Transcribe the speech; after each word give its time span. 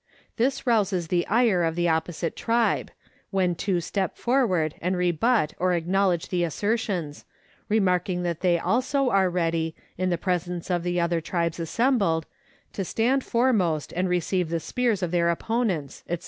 This 0.37 0.65
rouses 0.65 1.09
the 1.09 1.27
ire 1.27 1.61
of 1.61 1.75
the 1.75 1.87
opposite 1.87 2.35
tribe, 2.35 2.89
when 3.29 3.53
two 3.53 3.79
step 3.79 4.17
forward 4.17 4.73
and 4.81 4.97
rebut 4.97 5.53
or 5.59 5.73
acknowledge 5.73 6.29
the 6.29 6.43
assertions, 6.43 7.23
remarking 7.69 8.23
that 8.23 8.39
they 8.39 8.57
also 8.57 9.11
are 9.11 9.29
ready, 9.29 9.75
in 9.99 10.09
the 10.09 10.17
presence 10.17 10.71
of 10.71 10.81
the 10.81 10.99
other 10.99 11.21
tribes 11.21 11.59
assembled, 11.59 12.25
to 12.73 12.83
stand 12.83 13.23
foremost 13.23 13.93
and 13.95 14.09
receive 14.09 14.49
the 14.49 14.59
spears 14.59 15.03
of 15.03 15.11
their 15.11 15.29
opponents, 15.29 16.03
&c. 16.09 16.17